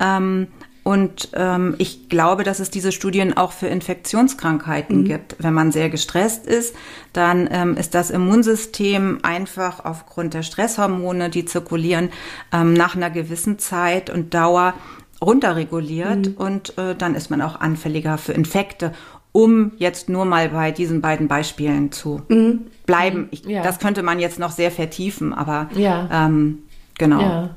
[0.00, 0.48] Ähm,
[0.82, 5.04] und ähm, ich glaube, dass es diese Studien auch für Infektionskrankheiten mhm.
[5.04, 5.36] gibt.
[5.38, 6.74] Wenn man sehr gestresst ist,
[7.12, 12.08] dann ähm, ist das Immunsystem einfach aufgrund der Stresshormone, die zirkulieren,
[12.52, 14.74] ähm, nach einer gewissen Zeit und Dauer
[15.22, 16.34] runterreguliert mhm.
[16.36, 18.92] und äh, dann ist man auch anfälliger für Infekte,
[19.32, 22.66] um jetzt nur mal bei diesen beiden Beispielen zu mhm.
[22.86, 23.28] bleiben.
[23.30, 23.62] Ich, ja.
[23.62, 26.08] Das könnte man jetzt noch sehr vertiefen, aber ja.
[26.12, 26.60] ähm,
[27.00, 27.20] Genau.
[27.22, 27.50] Ja.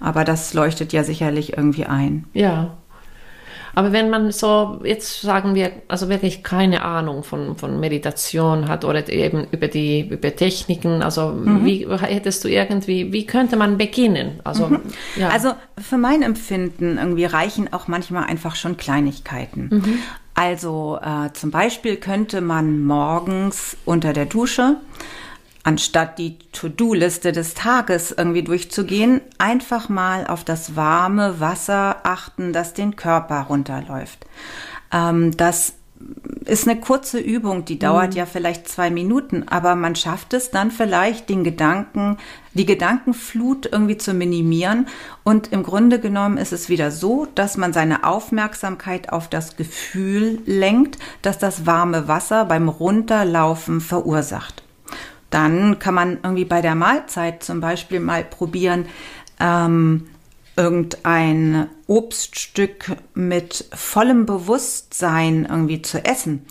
[0.00, 2.26] Aber das leuchtet ja sicherlich irgendwie ein.
[2.32, 2.76] Ja.
[3.74, 8.84] Aber wenn man so, jetzt sagen wir, also wirklich keine Ahnung von, von Meditation hat
[8.84, 11.64] oder eben über die, über Techniken, also Mhm.
[11.64, 14.40] wie hättest du irgendwie, wie könnte man beginnen?
[14.44, 14.70] Also,
[15.16, 15.28] ja.
[15.30, 19.68] Also für mein Empfinden irgendwie reichen auch manchmal einfach schon Kleinigkeiten.
[19.70, 19.98] Mhm.
[20.34, 24.76] Also äh, zum Beispiel könnte man morgens unter der Dusche,
[25.64, 32.74] anstatt die To-Do-Liste des Tages irgendwie durchzugehen, einfach mal auf das warme Wasser achten, das
[32.74, 34.26] den Körper runterläuft.
[34.92, 35.74] Ähm, das
[36.44, 40.70] ist eine kurze Übung, die dauert ja vielleicht zwei Minuten, aber man schafft es dann
[40.70, 42.18] vielleicht, den Gedanken,
[42.52, 44.86] die Gedankenflut irgendwie zu minimieren.
[45.22, 50.40] Und im Grunde genommen ist es wieder so, dass man seine Aufmerksamkeit auf das Gefühl
[50.44, 54.63] lenkt, dass das warme Wasser beim Runterlaufen verursacht.
[55.34, 58.86] Dann kann man irgendwie bei der Mahlzeit zum Beispiel mal probieren,
[59.40, 60.06] ähm,
[60.56, 66.46] irgendein Obststück mit vollem Bewusstsein irgendwie zu essen.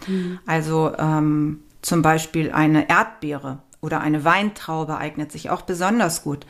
[0.45, 6.45] Also ähm, zum Beispiel eine Erdbeere oder eine Weintraube eignet sich auch besonders gut.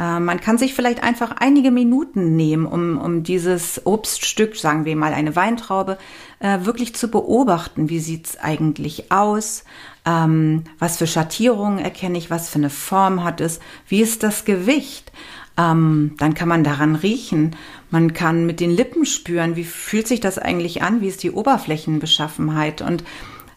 [0.00, 4.96] Äh, man kann sich vielleicht einfach einige Minuten nehmen, um, um dieses Obststück, sagen wir
[4.96, 5.96] mal eine Weintraube,
[6.40, 7.88] äh, wirklich zu beobachten.
[7.88, 9.64] Wie sieht's eigentlich aus?
[10.08, 12.30] Ähm, was für Schattierungen erkenne ich?
[12.30, 13.60] Was für eine Form hat es?
[13.86, 15.12] Wie ist das Gewicht?
[15.58, 17.56] Ähm, dann kann man daran riechen.
[17.90, 21.02] Man kann mit den Lippen spüren, wie fühlt sich das eigentlich an?
[21.02, 22.80] Wie ist die Oberflächenbeschaffenheit?
[22.80, 23.04] Und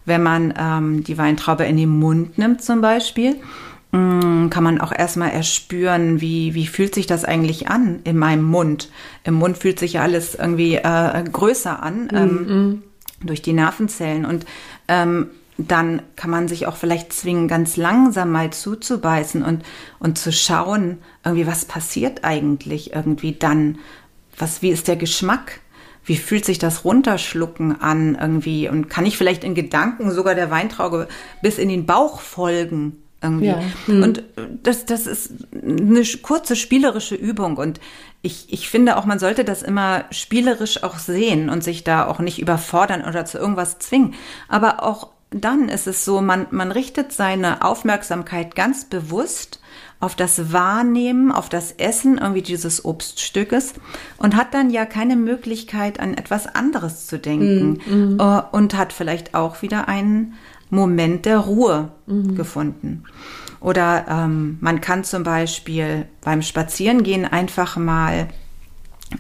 [0.06, 3.36] wenn man ähm, die Weintraube in den Mund nimmt zum Beispiel,
[3.92, 8.44] mh, kann man auch erstmal erspüren, wie, wie fühlt sich das eigentlich an in meinem
[8.44, 8.90] Mund.
[9.24, 12.84] Im Mund fühlt sich ja alles irgendwie äh, größer an ähm,
[13.24, 14.26] durch die Nervenzellen.
[14.26, 14.46] Und
[14.88, 15.28] ähm,
[15.70, 19.64] dann kann man sich auch vielleicht zwingen, ganz langsam mal zuzubeißen und,
[20.00, 23.80] und zu schauen, irgendwie, was passiert eigentlich irgendwie dann?
[24.38, 25.60] Was, wie ist der Geschmack?
[26.06, 28.70] Wie fühlt sich das Runterschlucken an irgendwie?
[28.70, 31.08] Und kann ich vielleicht in Gedanken sogar der Weintraube
[31.42, 33.02] bis in den Bauch folgen?
[33.22, 33.48] Irgendwie.
[33.48, 33.62] Ja.
[33.88, 34.24] Und
[34.64, 37.58] das, das ist eine kurze spielerische Übung.
[37.58, 37.80] Und
[38.24, 42.20] ich, ich finde auch, man sollte das immer spielerisch auch sehen und sich da auch
[42.20, 44.16] nicht überfordern oder zu irgendwas zwingen.
[44.48, 49.62] Aber auch dann ist es so, man, man richtet seine Aufmerksamkeit ganz bewusst
[50.02, 53.74] auf das Wahrnehmen, auf das Essen irgendwie dieses Obststückes
[54.18, 57.80] und hat dann ja keine Möglichkeit, an etwas anderes zu denken.
[58.20, 60.34] Äh, und hat vielleicht auch wieder einen
[60.70, 61.92] Moment der Ruhe
[62.36, 63.04] gefunden.
[63.60, 68.28] Oder ähm, man kann zum Beispiel beim Spazierengehen einfach mal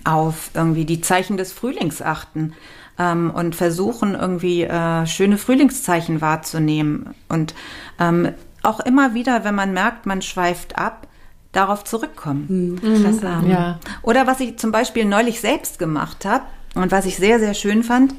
[0.04, 2.54] auf irgendwie die Zeichen des Frühlings achten
[3.02, 7.56] ähm, und versuchen irgendwie äh, schöne Frühlingszeichen wahrzunehmen und
[8.00, 8.30] ähm,
[8.64, 11.08] auch immer wieder, wenn man merkt, man schweift ab,
[11.52, 12.80] darauf zurückkommen.
[12.80, 13.26] Klasse.
[13.44, 13.80] Ähm, Ja.
[14.04, 16.44] Oder was ich zum Beispiel neulich selbst gemacht habe
[16.76, 18.14] und was ich sehr, sehr schön fand,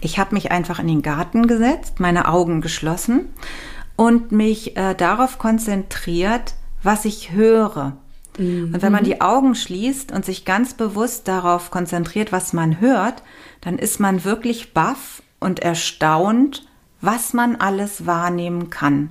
[0.00, 3.26] ich habe mich einfach in den Garten gesetzt, meine Augen geschlossen
[3.96, 7.96] und mich äh, darauf konzentriert, was ich höre.
[8.38, 13.22] Und wenn man die Augen schließt und sich ganz bewusst darauf konzentriert, was man hört,
[13.60, 16.66] dann ist man wirklich baff und erstaunt,
[17.00, 19.10] was man alles wahrnehmen kann.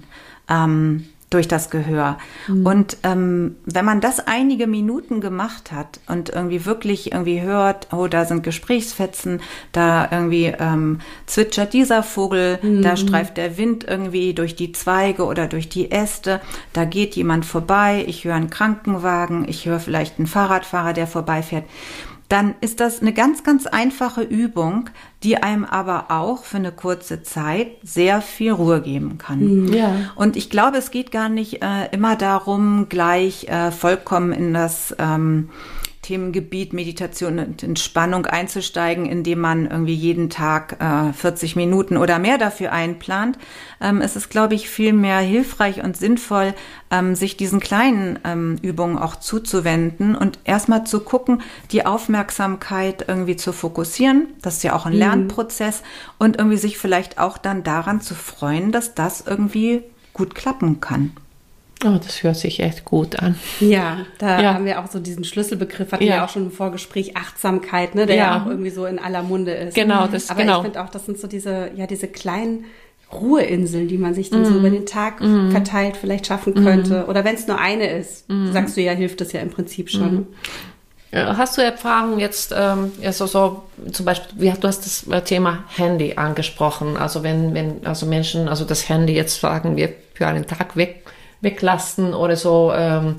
[0.50, 2.18] Ähm, durch das Gehör.
[2.64, 8.08] Und ähm, wenn man das einige Minuten gemacht hat und irgendwie wirklich irgendwie hört, oh,
[8.08, 9.42] da sind Gesprächsfetzen,
[9.74, 15.48] da irgendwie ähm, zwitschert dieser Vogel, da streift der Wind irgendwie durch die Zweige oder
[15.48, 16.40] durch die Äste,
[16.72, 21.66] da geht jemand vorbei, ich höre einen Krankenwagen, ich höre vielleicht einen Fahrradfahrer, der vorbeifährt
[22.30, 24.90] dann ist das eine ganz, ganz einfache Übung,
[25.24, 29.74] die einem aber auch für eine kurze Zeit sehr viel Ruhe geben kann.
[29.74, 30.12] Ja.
[30.16, 34.96] Und ich glaube, es geht gar nicht äh, immer darum, gleich äh, vollkommen in das
[35.00, 35.50] ähm,
[36.08, 42.38] Themengebiet Meditation und Entspannung einzusteigen, indem man irgendwie jeden Tag äh, 40 Minuten oder mehr
[42.38, 43.38] dafür einplant.
[43.82, 46.54] Ähm, es ist, glaube ich, viel mehr hilfreich und sinnvoll,
[46.92, 51.42] ähm, sich diesen kleinen ähm, Übungen auch zuzuwenden und erstmal zu gucken,
[51.72, 54.28] die Aufmerksamkeit irgendwie zu fokussieren.
[54.42, 55.84] Das ist ja auch ein Lernprozess
[56.18, 61.12] und irgendwie sich vielleicht auch dann daran zu freuen, dass das irgendwie gut klappen kann.
[61.86, 63.36] Oh, das hört sich echt gut an.
[63.60, 64.54] Ja, da Ja.
[64.56, 66.16] haben wir auch so diesen Schlüsselbegriff, hatten Ja.
[66.16, 68.24] wir auch schon im Vorgespräch, Achtsamkeit, ne, der ja.
[68.36, 68.42] Ja.
[68.42, 69.76] auch irgendwie so in aller Munde ist.
[69.76, 70.58] Genau, das- Aber genau.
[70.58, 72.66] ich finde auch, das sind so diese, ja, diese kleinen
[73.14, 74.46] Ruheinseln, die man sich dann Mhm.
[74.46, 75.20] so über den Tag
[75.52, 77.06] verteilt vielleicht schaffen könnte.
[77.06, 78.52] Oder wenn es nur eine ist, Mhm.
[78.52, 80.28] sagst du ja, hilft es ja im Prinzip schon.
[81.12, 83.64] Äh, Hast du Erfahrung jetzt, ähm, also so
[83.94, 88.50] zum Beispiel, wie, du hast das äh, Thema Handy angesprochen, also wenn, wenn also Menschen,
[88.50, 91.04] also das Handy jetzt sagen wir für einen Tag weg,
[91.42, 93.16] weglassen oder so, ähm,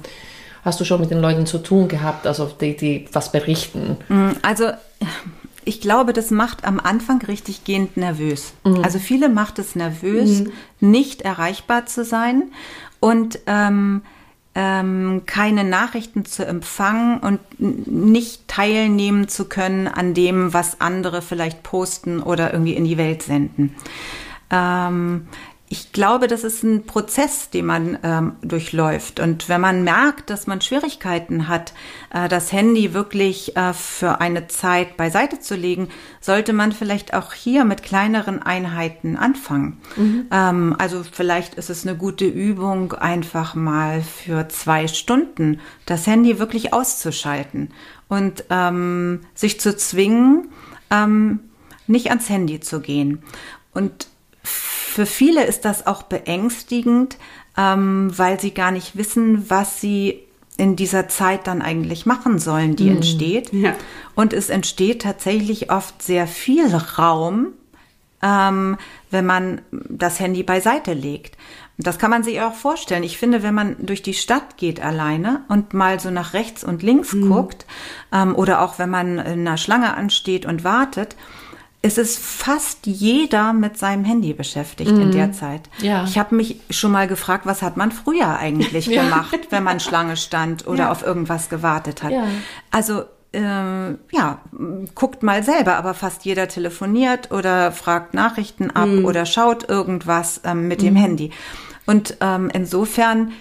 [0.65, 3.97] hast du schon mit den Leuten zu tun gehabt, also die, die was berichten?
[4.09, 4.71] Mm, also
[5.65, 8.55] ich glaube, das macht am Anfang richtig gehend nervös.
[8.65, 8.83] Mhm.
[8.83, 10.53] Also viele macht es nervös, mhm.
[10.81, 12.45] nicht erreichbar zu sein
[13.01, 14.03] und ähm,
[14.55, 21.63] ähm, keine Nachrichten zu empfangen und nicht teilnehmen zu können an dem, was andere vielleicht
[21.63, 23.75] posten oder irgendwie in die Welt senden.
[24.51, 25.29] Ähm,
[25.71, 29.21] ich glaube, das ist ein Prozess, den man ähm, durchläuft.
[29.21, 31.75] Und wenn man merkt, dass man Schwierigkeiten hat,
[32.11, 35.89] äh, das Handy wirklich äh, für eine Zeit beiseite zu legen,
[36.21, 39.79] sollte man vielleicht auch hier mit kleineren Einheiten anfangen.
[39.97, 40.27] Mhm.
[40.31, 46.39] Ähm, also vielleicht ist es eine gute Übung, einfach mal für zwei Stunden das Handy
[46.39, 47.75] wirklich auszuschalten
[48.09, 50.49] und ähm, sich zu zwingen,
[50.91, 51.41] ähm,
[51.87, 53.23] nicht ans Handy zu gehen.
[53.75, 54.09] Und
[54.99, 57.19] für viele ist das auch beängstigend,
[57.57, 60.25] ähm, weil sie gar nicht wissen, was sie
[60.57, 62.97] in dieser Zeit dann eigentlich machen sollen, die mhm.
[62.97, 63.53] entsteht.
[63.53, 63.77] Ja.
[64.17, 67.51] Und es entsteht tatsächlich oft sehr viel Raum,
[68.23, 68.77] ähm,
[69.13, 71.39] wenn man das Handy beiseite legt.
[71.77, 73.05] Das kann man sich auch vorstellen.
[73.05, 76.83] Ich finde, wenn man durch die Stadt geht alleine und mal so nach rechts und
[76.83, 77.29] links mhm.
[77.29, 77.67] guckt,
[78.13, 81.15] ähm, oder auch wenn man in einer Schlange ansteht und wartet,
[81.81, 85.01] es ist fast jeder mit seinem Handy beschäftigt mm.
[85.01, 85.33] in der mhm.
[85.33, 85.71] Zeit.
[85.81, 86.05] Ja.
[86.05, 89.05] Ich habe mich schon mal gefragt, was hat man früher eigentlich ja.
[89.05, 90.91] gemacht, wenn man Schlange stand oder ja.
[90.91, 92.11] auf irgendwas gewartet hat.
[92.13, 92.25] Ja.
[92.73, 94.41] Also äh, ja,
[94.95, 99.05] guckt mal selber, aber fast jeder telefoniert oder fragt Nachrichten ab mm.
[99.05, 100.85] oder schaut irgendwas ähm, mit mm.
[100.85, 100.99] dem mhm.
[100.99, 101.31] Handy.
[101.87, 103.33] Und ähm, insofern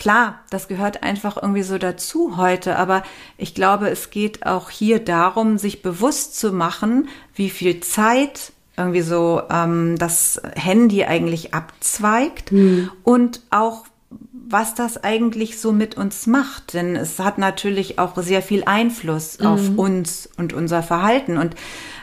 [0.00, 3.02] Klar, das gehört einfach irgendwie so dazu heute, aber
[3.36, 9.02] ich glaube, es geht auch hier darum, sich bewusst zu machen, wie viel Zeit irgendwie
[9.02, 12.90] so ähm, das Handy eigentlich abzweigt mhm.
[13.04, 13.84] und auch
[14.32, 16.72] was das eigentlich so mit uns macht.
[16.72, 19.46] Denn es hat natürlich auch sehr viel Einfluss mhm.
[19.46, 21.36] auf uns und unser Verhalten.
[21.36, 21.54] Und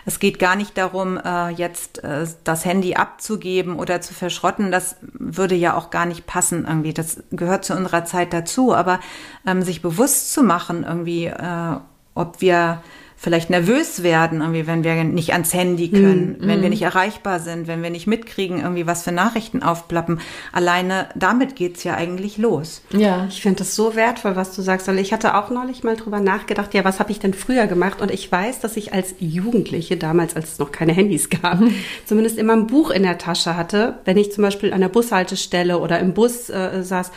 [0.08, 4.72] es geht gar nicht darum, äh, jetzt äh, das Handy abzugeben oder zu verschrotten.
[4.72, 6.94] Das würde ja auch gar nicht passen irgendwie.
[6.94, 8.74] Das gehört zu unserer Zeit dazu.
[8.74, 9.02] Aber
[9.46, 11.76] ähm, sich bewusst zu machen, irgendwie, äh,
[12.16, 12.82] ob wir
[13.20, 17.40] vielleicht nervös werden, irgendwie, wenn wir nicht ans Handy können, mm, wenn wir nicht erreichbar
[17.40, 20.22] sind, wenn wir nicht mitkriegen, irgendwie was für Nachrichten aufplappen.
[20.54, 22.84] Alleine damit geht's ja eigentlich los.
[22.92, 24.88] Ja, ich finde das so wertvoll, was du sagst.
[24.88, 28.02] Weil ich hatte auch neulich mal drüber nachgedacht, ja, was habe ich denn früher gemacht?
[28.02, 31.74] Und ich weiß, dass ich als Jugendliche, damals, als es noch keine Handys gab, mhm.
[32.06, 35.80] zumindest immer ein Buch in der Tasche hatte, wenn ich zum Beispiel an der Bushaltestelle
[35.80, 37.12] oder im Bus äh, saß.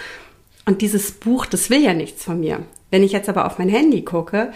[0.64, 2.60] Und dieses Buch, das will ja nichts von mir.
[2.90, 4.52] Wenn ich jetzt aber auf mein Handy gucke,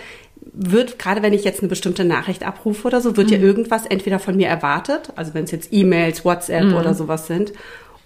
[0.53, 3.33] wird, gerade wenn ich jetzt eine bestimmte Nachricht abrufe oder so, wird mhm.
[3.33, 6.75] ja irgendwas entweder von mir erwartet, also wenn es jetzt E-Mails, WhatsApp mhm.
[6.75, 7.53] oder sowas sind,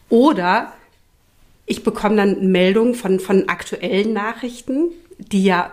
[0.08, 0.72] oder
[1.66, 5.72] ich bekomme dann Meldungen von, von aktuellen Nachrichten, die ja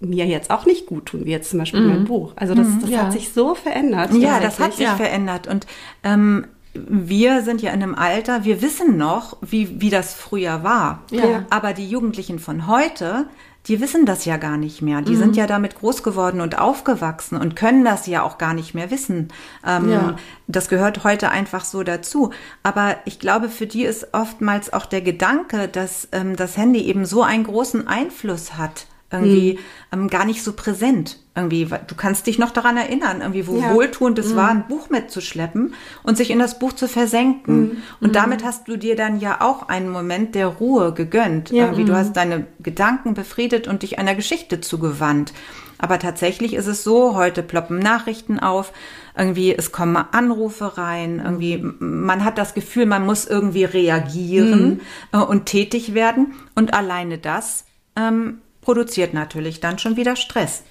[0.00, 1.88] mir jetzt auch nicht gut tun, wie jetzt zum Beispiel mhm.
[1.88, 2.32] mein Buch.
[2.36, 2.98] Also das, das ja.
[2.98, 4.12] hat sich so verändert.
[4.14, 4.96] Ja, das hat sich ja.
[4.96, 5.46] verändert.
[5.46, 5.66] Und
[6.04, 11.02] ähm, wir sind ja in einem Alter, wir wissen noch, wie, wie das früher war.
[11.10, 11.44] Ja.
[11.50, 13.26] Aber die Jugendlichen von heute,
[13.68, 15.02] die wissen das ja gar nicht mehr.
[15.02, 15.18] Die mhm.
[15.18, 18.90] sind ja damit groß geworden und aufgewachsen und können das ja auch gar nicht mehr
[18.90, 19.28] wissen.
[19.66, 20.16] Ähm, ja.
[20.48, 22.30] Das gehört heute einfach so dazu.
[22.62, 27.06] Aber ich glaube, für die ist oftmals auch der Gedanke, dass ähm, das Handy eben
[27.06, 29.58] so einen großen Einfluss hat irgendwie mhm.
[29.92, 31.18] ähm, gar nicht so präsent.
[31.34, 33.72] Irgendwie, du kannst dich noch daran erinnern, irgendwie, wo ja.
[33.72, 34.36] wohltuend es mhm.
[34.36, 37.60] war, ein Buch mitzuschleppen und sich in das Buch zu versenken.
[37.60, 37.76] Mhm.
[38.00, 38.12] Und mhm.
[38.12, 41.50] damit hast du dir dann ja auch einen Moment der Ruhe gegönnt.
[41.50, 41.64] Ja.
[41.64, 41.96] Irgendwie, du mhm.
[41.96, 45.32] hast deine Gedanken befriedet und dich einer Geschichte zugewandt.
[45.82, 48.72] Aber tatsächlich ist es so, heute ploppen Nachrichten auf,
[49.16, 54.80] irgendwie es kommen Anrufe rein, irgendwie man hat das Gefühl, man muss irgendwie reagieren
[55.12, 55.20] mhm.
[55.20, 56.34] äh, und tätig werden.
[56.54, 57.64] Und alleine das
[57.96, 60.62] ähm, produziert natürlich dann schon wieder Stress.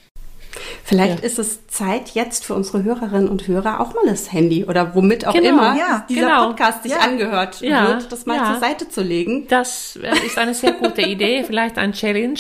[0.83, 1.25] Vielleicht ja.
[1.25, 5.25] ist es Zeit jetzt für unsere Hörerinnen und Hörer auch mal das Handy oder womit
[5.25, 6.47] auch genau, immer ja, dieser genau.
[6.47, 6.99] Podcast sich ja.
[6.99, 9.47] angehört wird, das mal zur Seite zu legen.
[9.47, 12.39] Das ist eine sehr gute Idee, vielleicht ein Challenge.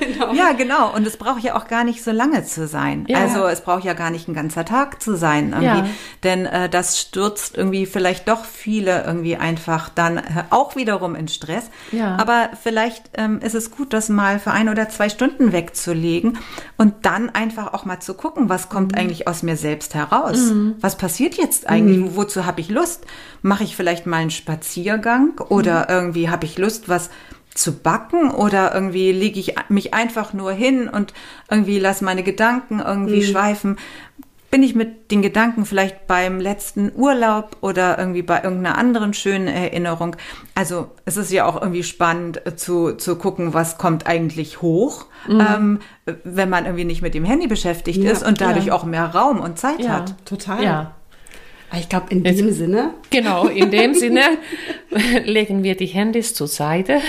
[0.00, 0.32] genau.
[0.36, 0.94] Ja, genau.
[0.94, 3.06] Und es braucht ja auch gar nicht so lange zu sein.
[3.12, 5.54] Also es braucht ja gar nicht ein ganzer Tag zu sein.
[5.58, 5.90] Irgendwie.
[6.22, 11.28] Denn äh, das stürzt irgendwie vielleicht doch viele irgendwie einfach dann äh, auch wiederum in
[11.28, 11.70] Stress.
[11.92, 12.16] Ja.
[12.16, 16.38] Aber vielleicht ähm, ist es gut, das mal für ein oder zwei Stunden wegzulegen
[16.76, 18.98] und dann einfach auch mal zu gucken, was kommt mhm.
[18.98, 20.50] eigentlich aus mir selbst heraus?
[20.50, 20.74] Mhm.
[20.80, 21.98] Was passiert jetzt eigentlich?
[21.98, 22.16] Mhm.
[22.16, 23.04] Wozu habe ich Lust?
[23.42, 25.86] Mache ich vielleicht mal einen Spaziergang oder mhm.
[25.88, 27.10] irgendwie habe ich Lust, was
[27.54, 31.14] zu backen oder irgendwie lege ich mich einfach nur hin und
[31.48, 33.30] irgendwie lasse meine Gedanken irgendwie mhm.
[33.30, 33.78] schweifen.
[34.50, 39.48] Bin ich mit den Gedanken vielleicht beim letzten Urlaub oder irgendwie bei irgendeiner anderen schönen
[39.48, 40.16] Erinnerung.
[40.54, 45.40] Also es ist ja auch irgendwie spannend zu, zu gucken, was kommt eigentlich hoch, mhm.
[45.40, 45.78] ähm,
[46.24, 48.72] wenn man irgendwie nicht mit dem Handy beschäftigt ja, ist und dadurch ja.
[48.72, 50.14] auch mehr Raum und Zeit ja, hat.
[50.24, 50.62] Total.
[50.62, 50.92] Ja.
[51.76, 52.94] Ich glaube, in dem Jetzt, Sinne.
[53.10, 54.22] Genau, in dem Sinne
[55.24, 57.00] legen wir die Handys zur Seite.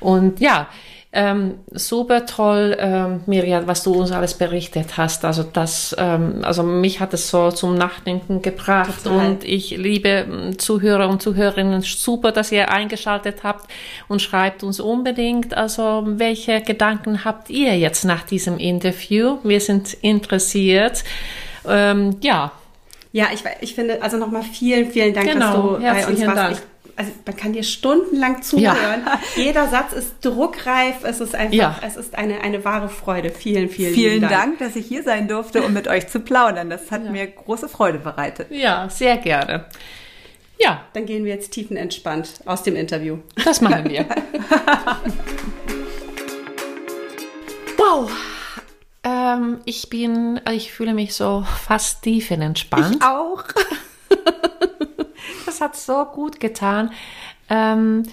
[0.00, 0.68] Und ja,
[1.12, 5.24] ähm, super toll, ähm, Miriam, was du uns alles berichtet hast.
[5.24, 9.26] Also das, ähm, also mich hat es so zum Nachdenken gebracht Total.
[9.26, 13.68] und ich liebe ähm, Zuhörer und Zuhörerinnen super, dass ihr eingeschaltet habt
[14.06, 15.52] und schreibt uns unbedingt.
[15.56, 19.38] Also welche Gedanken habt ihr jetzt nach diesem Interview?
[19.42, 21.02] Wir sind interessiert.
[21.68, 22.52] Ähm, ja.
[23.10, 26.36] Ja, ich, ich finde, also nochmal vielen, vielen Dank, genau, dass du bei uns warst.
[26.36, 26.52] Dank.
[26.52, 29.02] Ich also man kann dir stundenlang zuhören.
[29.04, 29.20] Ja.
[29.36, 31.04] Jeder Satz ist druckreif.
[31.04, 31.80] Es ist einfach, ja.
[31.84, 33.30] es ist eine, eine wahre Freude.
[33.30, 34.32] Vielen, vielen, vielen Dank.
[34.32, 36.70] Dank, dass ich hier sein durfte, um mit euch zu plaudern.
[36.70, 37.10] Das hat ja.
[37.10, 38.50] mir große Freude bereitet.
[38.50, 39.66] Ja, sehr gerne.
[40.58, 40.84] Ja.
[40.92, 43.18] Dann gehen wir jetzt tiefenentspannt aus dem Interview.
[43.44, 44.04] Das machen wir.
[47.76, 48.10] wow.
[49.02, 52.96] Ähm, ich bin, ich fühle mich so fast tiefenentspannt.
[52.96, 53.44] Ich auch
[55.60, 56.90] das hat so gut getan.
[57.48, 58.04] Ähm,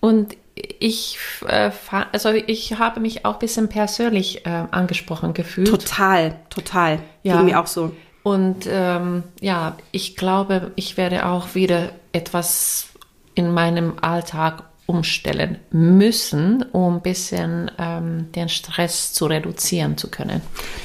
[0.00, 1.70] und ich, äh,
[2.12, 5.68] also ich habe mich auch ein bisschen persönlich äh, angesprochen gefühlt.
[5.68, 7.00] Total, total.
[7.22, 7.36] Ja.
[7.36, 7.94] Ging mir auch so.
[8.22, 12.88] Und ähm, ja, ich glaube, ich werde auch wieder etwas
[13.34, 20.40] in meinem Alltag umstellen müssen, um ein bisschen ähm, den Stress zu reduzieren zu können.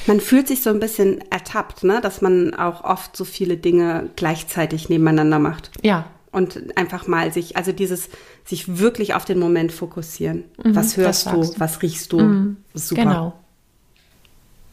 [0.06, 2.00] Man fühlt sich so ein bisschen ertappt, ne?
[2.00, 5.72] dass man auch oft so viele Dinge gleichzeitig nebeneinander macht.
[5.82, 6.06] Ja.
[6.30, 8.08] Und einfach mal sich, also dieses,
[8.44, 10.44] sich wirklich auf den Moment fokussieren.
[10.62, 12.20] Mhm, was hörst du, was riechst du?
[12.20, 13.02] Mhm, Super.
[13.02, 13.32] Genau.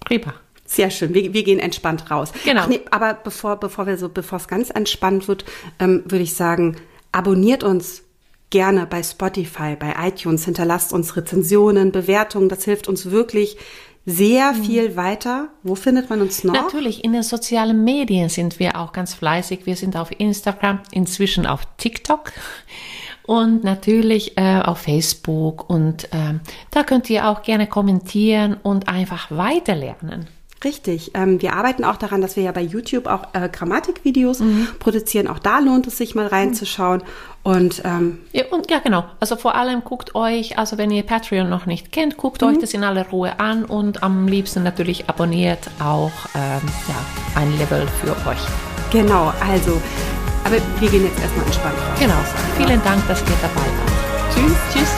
[0.02, 0.36] Prima.
[0.65, 1.13] Sehr schön.
[1.15, 2.32] Wir, wir gehen entspannt raus.
[2.46, 2.67] Genau.
[2.67, 5.46] Nee, aber bevor, bevor wir so, bevor es ganz entspannt wird,
[5.80, 6.78] ähm, würde ich sagen,
[7.12, 8.04] abonniert uns
[8.53, 12.49] gerne bei Spotify, bei iTunes, hinterlasst uns Rezensionen, Bewertungen.
[12.49, 13.57] Das hilft uns wirklich
[14.05, 14.63] sehr mhm.
[14.63, 15.49] viel weiter.
[15.63, 16.53] Wo findet man uns noch?
[16.53, 19.65] Natürlich, in den sozialen Medien sind wir auch ganz fleißig.
[19.65, 22.31] Wir sind auf Instagram, inzwischen auf TikTok
[23.25, 25.67] und natürlich äh, auf Facebook.
[25.67, 26.35] Und äh,
[26.69, 30.27] da könnt ihr auch gerne kommentieren und einfach weiterlernen.
[30.63, 31.12] Richtig.
[31.13, 34.67] Ähm, wir arbeiten auch daran, dass wir ja bei YouTube auch äh, Grammatikvideos mhm.
[34.80, 35.28] produzieren.
[35.28, 37.04] Auch da lohnt es sich mal reinzuschauen.
[37.43, 39.04] Und, ähm, ja, und ja, genau.
[39.19, 42.49] Also vor allem guckt euch, also wenn ihr Patreon noch nicht kennt, guckt mhm.
[42.49, 46.95] euch das in aller Ruhe an und am liebsten natürlich abonniert auch ähm, ja,
[47.36, 48.39] ein Level für euch.
[48.91, 49.82] Genau, also,
[50.45, 51.99] aber wir gehen jetzt erstmal entspannt raus.
[51.99, 52.13] Genau.
[52.58, 54.34] Vielen Dank, dass ihr dabei wart.
[54.34, 54.56] Tschüss.
[54.73, 54.92] Tschüss.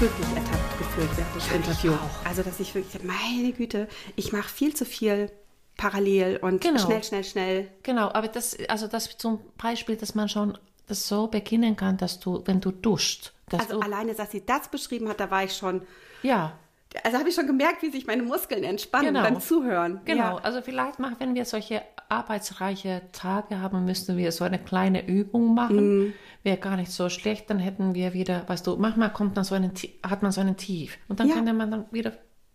[0.00, 1.98] Wirklich ertappt gefühlt während des Interviews.
[2.24, 5.30] Also, dass ich wirklich, meine Güte, ich mache viel zu viel
[5.76, 6.78] parallel und genau.
[6.78, 7.68] schnell, schnell, schnell.
[7.82, 10.56] Genau, aber das, also das zum Beispiel, dass man schon
[10.86, 13.32] das so beginnen kann, dass du, wenn du duscht.
[13.50, 15.82] also alleine, dass sie das beschrieben hat, da war ich schon.
[16.22, 16.58] Ja.
[17.04, 19.22] Also habe ich schon gemerkt, wie sich meine Muskeln entspannen genau.
[19.22, 20.00] beim Zuhören.
[20.04, 20.42] Genau, ja.
[20.42, 25.54] also vielleicht mal, wenn wir solche arbeitsreiche Tage haben, müssten wir so eine kleine Übung
[25.54, 25.98] machen.
[25.98, 26.14] Mm
[26.48, 29.54] wäre gar nicht so schlecht, dann hätten wir wieder, weißt du, manchmal kommt man so
[29.54, 29.72] einen,
[30.02, 31.34] hat man so einen Tief und dann ja.
[31.34, 32.12] könnte man dann wieder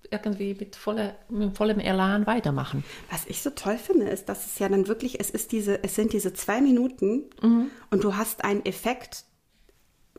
[0.09, 2.83] irgendwie mit, voller, mit vollem Elan weitermachen.
[3.09, 5.95] Was ich so toll finde, ist, dass es ja dann wirklich, es ist diese, es
[5.95, 7.71] sind diese zwei Minuten mhm.
[7.89, 9.25] und du hast einen Effekt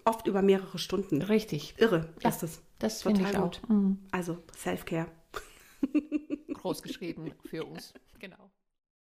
[0.04, 1.22] oft über mehrere Stunden.
[1.22, 1.74] Richtig.
[1.78, 2.60] Irre ja, ist es.
[2.84, 3.50] Das finde ich auch.
[3.66, 3.98] Mhm.
[4.10, 5.06] Also Self-Care.
[6.52, 7.94] Groß geschrieben für uns.